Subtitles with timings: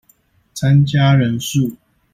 [0.55, 1.75] 參加人數